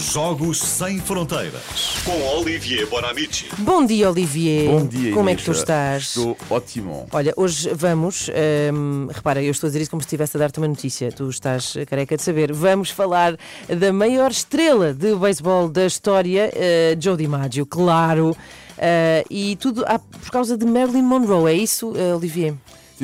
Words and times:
Jogos 0.00 0.58
Sem 0.58 0.98
Fronteiras. 0.98 2.00
Com 2.04 2.38
Olivier 2.38 2.86
Bonamici. 2.86 3.46
Bom 3.58 3.84
dia, 3.84 4.08
Olivier. 4.10 4.66
Bom 4.70 4.86
dia, 4.86 5.12
Como 5.12 5.28
é 5.28 5.34
que 5.34 5.42
tu 5.42 5.50
Inês. 5.50 5.58
estás? 5.58 6.02
Estou 6.16 6.36
ótimo. 6.48 7.06
Olha, 7.12 7.34
hoje 7.36 7.70
vamos. 7.74 8.30
hum, 8.72 9.08
repara, 9.12 9.42
eu 9.42 9.50
estou 9.50 9.66
a 9.66 9.70
dizer 9.70 9.82
isso 9.82 9.90
como 9.90 10.00
se 10.02 10.06
estivesse 10.06 10.36
a 10.36 10.40
dar-te 10.40 10.58
uma 10.58 10.68
notícia. 10.68 11.12
Tu 11.12 11.28
estás 11.28 11.74
careca 11.86 12.16
de 12.16 12.22
saber. 12.22 12.50
Vamos 12.52 12.90
falar 12.90 13.36
da 13.68 13.92
maior 13.92 14.30
estrela 14.30 14.94
de 14.94 15.14
beisebol 15.14 15.68
da 15.68 15.84
história, 15.84 16.50
eh, 16.54 16.96
Joe 16.98 17.16
DiMaggio, 17.16 17.66
claro. 17.66 18.34
Eh, 18.78 19.24
e 19.28 19.56
tudo 19.56 19.84
por 20.22 20.30
causa 20.30 20.56
de 20.56 20.64
Marilyn 20.64 21.02
Monroe, 21.02 21.52
é 21.52 21.54
isso, 21.54 21.92
eh, 21.94 22.14
Olivier? 22.14 22.54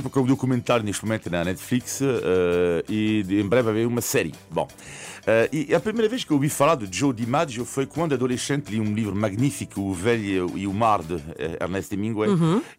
Porque 0.02 0.18
há 0.18 0.22
um 0.22 0.26
documentário 0.26 0.84
neste 0.84 1.04
momento 1.04 1.30
na 1.30 1.44
Netflix 1.44 2.00
eh, 2.02 2.84
e 2.88 3.22
de- 3.22 3.40
em 3.40 3.46
breve 3.48 3.64
vai 3.64 3.72
haver 3.74 3.86
uma 3.86 4.00
série. 4.00 4.34
Bom, 4.50 4.68
eh, 5.26 5.48
e 5.52 5.74
a 5.74 5.80
primeira 5.80 6.08
vez 6.08 6.24
que 6.24 6.30
eu 6.30 6.36
ouvi 6.36 6.48
falar 6.48 6.74
de 6.76 6.88
Joe 6.96 7.12
DiMaggio 7.12 7.64
foi 7.64 7.86
quando 7.86 8.12
adolescente 8.14 8.70
li 8.70 8.80
um 8.80 8.94
livro 8.94 9.14
magnífico, 9.16 9.80
O 9.80 9.92
Velho 9.94 10.50
e 10.56 10.66
o 10.66 10.72
Mar, 10.72 11.02
de 11.02 11.14
eh, 11.38 11.58
Ernest 11.60 11.92
Hemingway. 11.94 12.30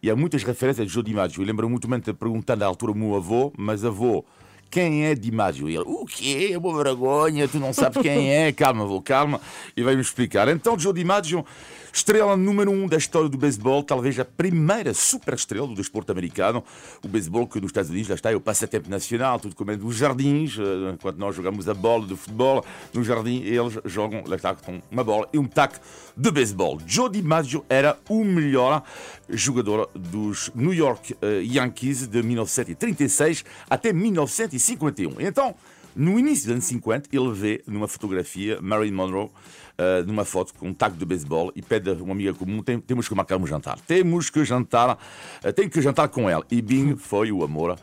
E 0.02 0.10
há 0.10 0.16
muitas 0.16 0.42
referências 0.42 0.86
de 0.86 0.92
Joe 0.92 1.02
DiMaggio. 1.02 1.42
Eu 1.42 1.46
lembro 1.46 1.68
muito 1.68 1.86
bem 1.88 1.98
de 2.00 2.12
perguntar 2.12 2.56
na 2.56 2.66
altura 2.66 2.92
ao 2.92 2.96
meu 2.98 3.14
avô, 3.16 3.52
mas 3.56 3.84
avô, 3.84 4.24
quem 4.70 5.06
é 5.06 5.14
DiMaggio? 5.14 5.68
E 5.70 5.74
ele, 5.76 5.84
o 5.86 6.04
quê? 6.04 6.50
É 6.52 6.58
uma 6.58 6.76
vergonha, 6.84 7.48
tu 7.48 7.58
não 7.58 7.72
sabes 7.72 8.02
quem 8.02 8.30
é. 8.30 8.52
Calma, 8.56 8.84
avô, 8.84 9.00
calma. 9.00 9.40
E 9.76 9.82
vai-me 9.82 10.02
explicar. 10.02 10.46
Então, 10.48 10.78
Joe 10.78 10.92
DiMaggio, 10.92 11.44
estrela 11.92 12.36
número 12.36 12.70
um 12.70 12.86
da 12.86 12.96
história 12.96 13.28
do 13.28 13.38
beisebol, 13.38 13.82
talvez 13.82 14.18
a 14.18 14.24
primeira 14.24 14.94
super 14.94 15.34
estrela 15.34 15.66
do 15.66 15.74
desporto 15.74 16.12
americano. 16.12 16.62
O 17.02 17.08
beisebol 17.08 17.46
que 17.46 17.60
nos 17.60 17.70
Estados 17.70 17.90
Unidos, 17.90 18.08
lá 18.08 18.14
está, 18.14 18.32
é 18.32 18.36
o 18.36 18.40
passatempo 18.40 18.88
nacional, 18.88 19.38
tudo 19.38 19.54
como 19.54 19.70
é 19.70 19.76
dos 19.76 19.96
jardins, 19.96 20.58
eh, 20.58 20.92
enquanto 20.92 21.18
nós 21.18 21.34
jogamos 21.34 21.68
a 21.68 21.74
bola 21.74 22.06
de 22.06 22.16
futebol 22.16 22.64
no 22.92 23.04
jardim, 23.04 23.42
eles 23.42 23.78
jogam, 23.84 24.22
lá 24.26 24.36
está, 24.36 24.54
com 24.54 24.80
uma 24.90 25.04
bola 25.04 25.28
e 25.32 25.38
um 25.38 25.46
taco 25.46 25.78
de 26.16 26.30
beisebol. 26.30 26.78
Joe 26.86 27.10
DiMaggio 27.10 27.64
era 27.68 27.98
o 28.08 28.24
melhor 28.24 28.82
jogador 29.28 29.90
dos 29.94 30.50
New 30.54 30.72
York 30.72 31.16
eh, 31.20 31.42
Yankees 31.42 32.06
de 32.06 32.22
1936 32.22 33.44
até 33.68 33.92
1951. 33.92 35.20
Então, 35.20 35.54
no 35.94 36.18
início 36.18 36.46
dos 36.46 36.52
anos 36.52 36.64
50, 36.66 37.08
ele 37.12 37.32
vê 37.32 37.62
numa 37.66 37.88
fotografia 37.88 38.60
Marilyn 38.60 38.94
Monroe, 38.94 39.30
eh, 39.78 40.02
numa 40.02 40.24
foto 40.24 40.52
com 40.54 40.68
um 40.68 40.74
taco 40.74 40.96
de 40.96 41.06
beisebol, 41.06 41.52
e 41.54 41.62
pede 41.62 41.88
a 41.90 41.94
uma 41.94 42.12
amiga 42.12 42.34
comum: 42.34 42.62
"Tem- 42.62 42.80
temos 42.80 43.08
que 43.08 43.14
marcar 43.14 43.36
um 43.36 43.46
jantar. 43.46 43.78
Temos 43.86 44.28
que 44.28 44.44
jantar, 44.44 44.98
eh, 45.42 45.52
tenho 45.52 45.70
que 45.70 45.80
jantar 45.80 46.08
com 46.08 46.28
ela. 46.28 46.44
E 46.50 46.60
Bing 46.60 46.96
foi 46.96 47.30
o 47.30 47.42
amor 47.44 47.78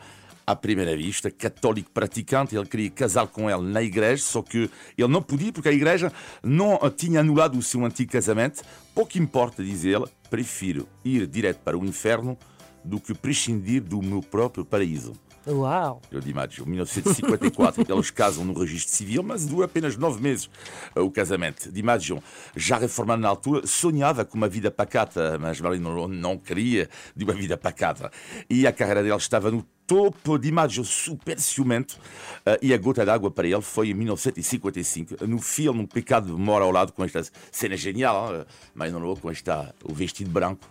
à 0.46 0.54
primeira 0.54 0.96
vista, 0.96 1.28
católico 1.28 1.90
praticante, 1.90 2.54
ele 2.54 2.66
queria 2.66 2.90
casar 2.90 3.26
com 3.26 3.50
ela 3.50 3.60
na 3.62 3.82
igreja, 3.82 4.22
só 4.22 4.42
que 4.42 4.70
ele 4.96 5.08
não 5.08 5.20
podia 5.20 5.52
porque 5.52 5.68
a 5.68 5.72
igreja 5.72 6.12
não 6.40 6.78
tinha 6.96 7.18
anulado 7.18 7.58
o 7.58 7.62
seu 7.62 7.84
antigo 7.84 8.12
casamento. 8.12 8.62
Pouco 8.94 9.18
importa, 9.18 9.64
diz 9.64 9.84
ele, 9.84 10.04
prefiro 10.30 10.86
ir 11.04 11.26
direto 11.26 11.58
para 11.64 11.76
o 11.76 11.84
inferno 11.84 12.38
do 12.84 13.00
que 13.00 13.12
prescindir 13.12 13.82
do 13.82 14.00
meu 14.00 14.20
próprio 14.22 14.64
paraíso. 14.64 15.14
Uau! 15.48 16.02
Eu 16.10 16.20
de 16.20 16.34
Maggio, 16.34 16.66
1954, 16.66 17.84
eles 17.88 18.10
casam 18.10 18.44
no 18.44 18.58
registro 18.58 18.96
civil, 18.96 19.22
mas 19.22 19.46
dura 19.46 19.66
apenas 19.66 19.96
nove 19.96 20.20
meses 20.20 20.50
eh, 20.94 21.00
o 21.00 21.10
casamento. 21.10 21.70
Di 21.70 21.82
Maggio, 21.84 22.20
já 22.56 22.76
reformado 22.76 23.22
na 23.22 23.28
altura, 23.28 23.64
sonhava 23.64 24.24
com 24.24 24.36
uma 24.36 24.48
vida 24.48 24.72
pacata, 24.72 25.38
mas 25.38 25.60
Marilyn 25.60 25.82
Monroe 25.82 26.08
não 26.08 26.36
queria 26.36 26.88
de 27.14 27.24
uma 27.24 27.32
vida 27.32 27.56
pacata. 27.56 28.10
E 28.50 28.66
a 28.66 28.72
carreira 28.72 29.04
dele 29.04 29.16
estava 29.16 29.50
no 29.50 29.64
topo. 29.86 30.36
Di 30.36 30.50
Maggio, 30.50 30.84
super 30.84 31.38
ciumento, 31.38 31.96
eh, 32.44 32.58
e 32.60 32.74
a 32.74 32.78
gota 32.78 33.04
d'água 33.04 33.30
para 33.30 33.46
ele 33.46 33.62
foi 33.62 33.90
em 33.90 33.94
1955, 33.94 35.26
no 35.28 35.38
filme 35.38 35.84
O 35.84 35.86
Pecado 35.86 36.36
Mora 36.36 36.64
ao 36.64 36.72
Lado, 36.72 36.92
com 36.92 37.04
esta 37.04 37.22
cena 37.52 37.76
genial, 37.76 38.34
hein? 38.34 38.44
Marilyn 38.74 38.98
Monroe 38.98 39.20
com 39.20 39.30
esta, 39.30 39.72
o 39.84 39.94
vestido 39.94 40.30
branco 40.30 40.68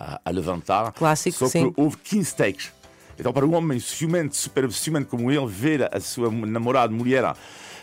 a, 0.00 0.18
a 0.24 0.30
levantar. 0.30 0.92
Clássico, 0.92 1.38
Só 1.38 1.46
sim. 1.48 1.70
que 1.70 1.80
houve 1.80 1.98
15 1.98 2.36
takes. 2.36 2.83
Então, 3.18 3.32
para 3.32 3.46
um 3.46 3.54
homem 3.54 3.78
ciumento, 3.78 4.36
super 4.36 4.70
ciumento 4.72 5.08
como 5.08 5.30
ele, 5.30 5.46
ver 5.46 5.94
a 5.94 6.00
sua 6.00 6.30
namorada, 6.30 6.92
mulher, 6.92 7.22
lá 7.22 7.36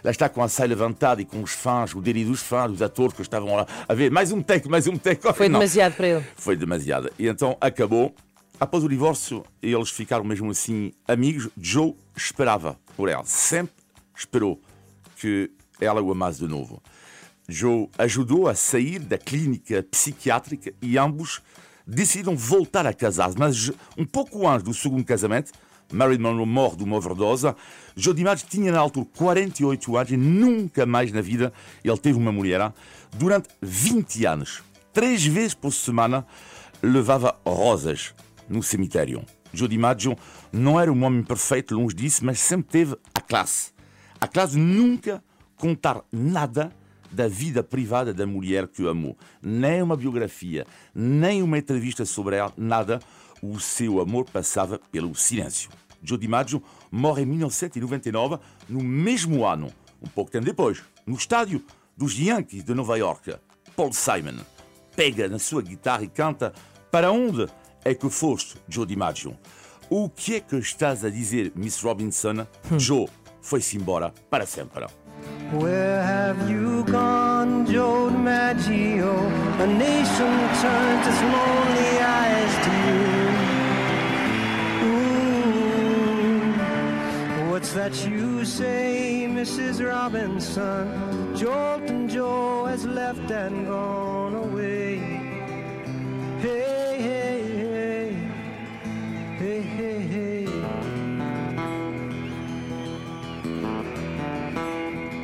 está 0.06 0.28
com 0.28 0.44
a 0.44 0.47
saia 0.47 0.69
levantada 0.69 1.22
e 1.22 1.25
com 1.25 1.42
os 1.42 1.52
fãs, 1.52 1.94
o 1.94 2.02
delírio 2.02 2.31
dos 2.31 2.42
fãs, 2.42 2.72
dos 2.72 2.81
atores 2.81 3.14
que 3.14 3.22
estavam 3.22 3.56
lá 3.56 3.66
a 3.88 3.94
ver, 3.94 4.12
mais 4.12 4.31
um 4.31 4.41
take, 4.41 4.68
mais 4.70 4.88
um 4.88 4.97
take. 4.97 5.22
Foi 5.34 5.47
Não, 5.47 5.59
demasiado 5.59 5.94
para 5.96 6.08
ele. 6.08 6.25
Foi 6.36 6.56
demasiado. 6.56 7.12
E 7.18 7.28
então 7.28 7.58
acabou. 7.62 8.14
Após 8.59 8.84
o 8.84 8.90
divórcio, 8.90 9.44
eles 9.59 9.90
ficaram 9.90 10.24
mesmo 10.24 10.52
assim 10.52 10.94
amigos. 11.08 11.50
Joe 11.59 11.96
esperava 12.16 12.78
por 12.96 13.09
ela, 13.09 13.24
sempre 13.25 13.74
esperou 14.16 14.62
que 15.18 15.50
ela 15.80 16.00
o 16.00 16.12
amasse 16.12 16.40
de 16.40 16.47
novo. 16.47 16.80
Joe 17.50 17.90
ajudou 17.97 18.47
a 18.47 18.53
sair 18.53 19.00
da 19.00 19.18
clínica 19.18 19.84
psiquiátrica 19.84 20.72
e 20.80 20.97
ambos 20.97 21.41
decidiram 21.91 22.35
voltar 22.35 22.85
a 22.88 22.94
casar. 22.94 23.31
Mas 23.38 23.72
um 23.97 24.06
pouco 24.06 24.47
antes 24.47 24.63
do 24.63 24.74
segundo 24.74 25.03
casamento, 25.03 25.52
Marilyn 25.91 26.22
Monroe 26.22 26.46
morre 26.46 26.78
de 26.78 26.84
uma 26.84 26.96
overdose. 26.96 27.53
Joe 27.96 28.13
DiMaggio 28.13 28.47
tinha 28.50 28.72
na 28.72 28.79
altura 28.79 29.06
48 29.18 29.97
anos 29.97 30.12
e 30.12 30.18
nunca 30.18 30.85
mais 30.85 31.12
na 31.12 31.22
vida 31.22 31.52
ele 31.84 31.97
teve 31.97 32.18
uma 32.18 32.31
mulher. 32.31 32.72
Durante 33.13 33.50
20 33.62 34.25
anos, 34.25 34.63
três 34.94 35.25
vezes 35.25 35.53
por 35.53 35.72
semana, 35.72 36.25
levava 36.81 37.38
rosas 37.46 38.13
no 38.47 38.63
cemitério. 38.63 39.23
Joe 39.53 39.68
DiMaggio 39.68 40.18
não 40.52 40.79
era 40.79 40.91
um 40.91 41.03
homem 41.03 41.23
perfeito, 41.23 41.75
longe 41.75 41.94
disso, 41.94 42.25
mas 42.25 42.40
sempre 42.40 42.72
teve 42.72 42.97
a 43.13 43.19
classe. 43.19 43.72
A 44.19 44.28
classe 44.28 44.58
nunca 44.58 45.22
contar 45.58 46.02
nada 46.12 46.72
da 47.12 47.28
vida 47.28 47.64
privada 47.64 48.14
da 48.14 48.26
mulher 48.26 48.68
que 48.68 48.84
o 48.84 48.90
amou. 48.90 49.18
Nem 49.42 49.82
uma 49.82 49.98
biografia, 49.98 50.66
nem 50.94 51.44
uma 51.44 51.58
entrevista 51.58 52.06
sobre 52.06 52.38
ela, 52.38 52.54
nada. 52.58 53.00
O 53.42 53.60
seu 53.60 54.00
amor 54.00 54.26
passava 54.30 54.80
pelo 54.92 55.16
silêncio. 55.16 55.70
Joe 56.04 56.18
DiMaggio 56.18 56.64
morre 56.92 57.24
em 57.24 57.26
1999, 57.26 58.38
no 58.68 58.82
mesmo 58.82 59.46
ano, 59.46 59.72
um 60.02 60.08
pouco 60.08 60.32
tempo 60.32 60.46
depois, 60.46 60.84
no 61.06 61.16
estádio 61.16 61.64
dos 61.96 62.18
Yankees 62.18 62.64
de 62.64 62.74
Nova 62.74 62.98
York. 62.98 63.36
Paul 63.76 63.94
Simon 63.94 64.44
pega 64.96 65.28
na 65.28 65.40
sua 65.40 65.62
guitarra 65.62 66.04
e 66.04 66.08
canta 66.08 66.54
Para 66.92 67.12
onde 67.12 67.48
é 67.84 67.94
que 67.94 68.10
foste, 68.10 68.58
Joe 68.68 68.86
DiMaggio? 68.86 69.38
O 69.90 70.10
que 70.10 70.36
é 70.36 70.40
que 70.40 70.56
estás 70.58 71.04
a 71.04 71.10
dizer, 71.10 71.52
Miss 71.56 71.82
Robinson? 71.82 72.46
Joe 72.78 73.08
foi-se 73.42 73.78
embora 73.78 74.14
para 74.30 74.46
sempre. 74.46 74.86
Where 75.52 76.02
have 76.02 76.50
you 76.50 76.86
gone, 76.86 77.66
Joe 77.66 78.10
DiMaggio? 78.10 79.14
A 79.60 79.68
nation 79.68 80.50
turns 80.62 81.08
its 81.08 81.22
lonely 81.22 82.00
eyes 82.00 82.56
to 82.66 82.72
you. 82.88 83.12
Ooh, 87.48 87.52
what's 87.52 87.74
that 87.74 87.94
you 88.08 88.46
say, 88.46 89.28
Mrs. 89.30 89.86
Robinson? 89.86 90.88
Jolton 91.36 92.08
Joe 92.10 92.64
has 92.68 92.86
left 92.86 93.30
and 93.30 93.68
gone 93.68 94.36
away. 94.36 94.51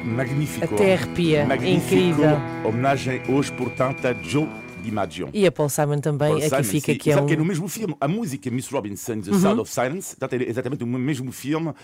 Magnífico. 0.07 0.73
Até 0.75 0.93
arrepia. 0.93 1.45
Magnífico. 1.45 1.95
Incrível. 1.95 2.37
Homenagem 2.65 3.21
hoje, 3.29 3.51
portanto, 3.51 4.05
a 4.07 4.13
Joe 4.13 4.47
DiMaggio. 4.83 5.29
E 5.33 5.45
a 5.45 5.51
Paul 5.51 5.69
Simon 5.69 5.99
também, 5.99 6.29
Paul 6.29 6.37
aqui 6.37 6.49
Simon, 6.49 6.63
fica 6.63 6.91
sim. 6.93 6.97
que 6.97 7.09
é 7.11 7.13
Sabe 7.13 7.23
um. 7.23 7.27
que 7.27 7.33
é 7.33 7.37
no 7.37 7.45
mesmo 7.45 7.67
filme. 7.67 7.95
A 7.99 8.07
música 8.07 8.49
Miss 8.49 8.69
Robinson, 8.69 9.19
The 9.21 9.33
Sound 9.33 9.59
of 9.61 9.71
Silence, 9.71 10.15
ter 10.15 10.47
exatamente 10.47 10.83
o 10.83 10.87
mesmo 10.87 11.31
filme 11.31 11.69
uh, 11.69 11.75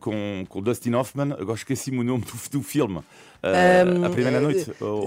com, 0.00 0.44
com 0.48 0.62
Dustin 0.62 0.94
Hoffman. 0.94 1.32
Agora 1.32 1.56
esqueci-me 1.56 1.98
o 1.98 2.04
nome 2.04 2.24
do, 2.24 2.58
do 2.58 2.62
filme. 2.62 2.98
Uh, 2.98 4.06
a 4.06 4.10
Primeira 4.10 4.40
Noite. 4.40 4.70
ou- 4.80 5.04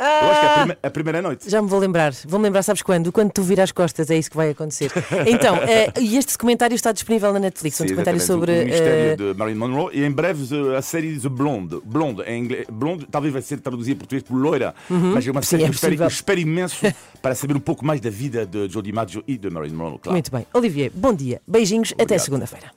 Um, 0.00 0.02
Eu 0.02 0.30
acho 0.30 0.40
que 0.40 0.46
é 0.46 0.48
a, 0.48 0.52
ah, 0.54 0.58
prime- 0.64 0.78
a 0.82 0.90
Primeira 0.90 1.20
Noite. 1.22 1.50
Já 1.50 1.60
me 1.60 1.68
vou 1.68 1.78
lembrar, 1.78 2.12
vou-me 2.26 2.44
lembrar, 2.44 2.62
sabes 2.62 2.80
quando? 2.80 3.12
Quando 3.12 3.30
tu 3.32 3.42
virar 3.42 3.64
as 3.64 3.72
costas, 3.72 4.10
é 4.10 4.16
isso 4.16 4.30
que 4.30 4.36
vai 4.36 4.50
acontecer. 4.50 4.90
Então, 5.26 5.56
eh, 5.56 5.92
e 6.00 6.16
este 6.16 6.32
documentário 6.32 6.74
está 6.74 6.90
disponível 6.90 7.32
na 7.34 7.38
Netflix, 7.38 7.76
um 7.80 7.84
Sim, 7.84 7.88
documentário 7.88 8.16
exatamente, 8.18 8.46
sobre. 8.46 8.62
o 8.62 8.66
mistério 8.66 9.12
eh, 9.12 9.16
de 9.16 9.38
Marilyn 9.38 9.58
Monroe 9.58 9.90
e 9.98 10.04
em 10.04 10.10
breve 10.10 10.42
a 10.74 10.80
série 10.80 11.18
The 11.20 11.28
Blonde. 11.28 11.80
Blonde 11.84 12.22
em 12.22 12.44
inglês. 12.44 12.66
Blonde 12.72 13.06
talvez 13.10 13.32
vai 13.32 13.42
ser 13.42 13.60
traduzida 13.60 13.96
em 13.96 13.98
português 13.98 14.22
por 14.22 14.36
loira, 14.36 14.74
mas 14.88 15.26
é 15.26 15.30
uma 15.30 15.42
série 15.42 15.64
é 15.64 15.66
que 15.66 15.70
eu 15.72 15.74
espero, 15.74 15.94
eu 16.02 16.06
espero 16.08 16.40
imenso 16.40 16.86
para 17.20 17.34
saber 17.34 17.54
um 17.56 17.60
pouco 17.60 17.84
mais 17.84 18.00
da 18.00 18.08
vida 18.10 18.46
de 18.46 18.68
Joe 18.70 18.82
DiMaggio 18.82 19.22
e 19.28 19.36
de 19.36 19.50
Marilyn 19.50 19.74
Monroe, 19.76 19.98
claro. 19.98 20.12
Muito 20.14 20.30
bem. 20.30 20.46
Olivier, 20.54 20.90
bom 20.94 21.12
dia, 21.12 21.42
beijinhos, 21.46 21.92
até 21.92 22.04
Obrigado. 22.04 22.24
segunda-feira. 22.24 22.70